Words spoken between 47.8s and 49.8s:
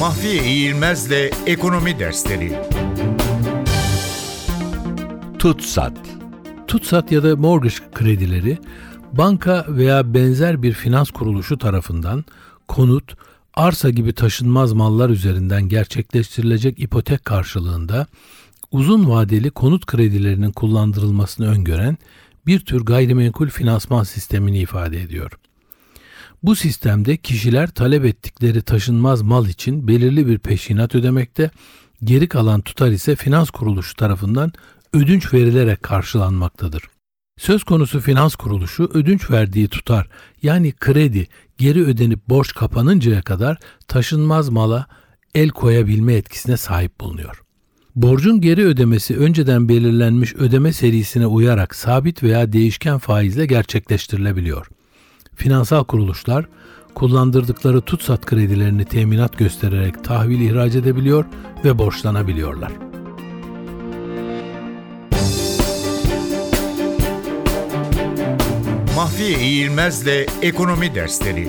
Borcun geri ödemesi önceden